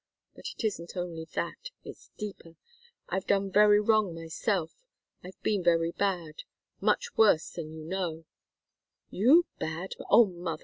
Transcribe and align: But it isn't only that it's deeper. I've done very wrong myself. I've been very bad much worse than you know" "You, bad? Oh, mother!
But 0.33 0.45
it 0.57 0.65
isn't 0.65 0.97
only 0.97 1.27
that 1.35 1.69
it's 1.83 2.09
deeper. 2.17 2.55
I've 3.09 3.27
done 3.27 3.51
very 3.51 3.79
wrong 3.79 4.15
myself. 4.15 4.73
I've 5.23 5.39
been 5.43 5.63
very 5.63 5.91
bad 5.91 6.41
much 6.79 7.15
worse 7.15 7.51
than 7.51 7.71
you 7.71 7.85
know" 7.85 8.25
"You, 9.11 9.45
bad? 9.59 9.93
Oh, 10.09 10.25
mother! 10.25 10.59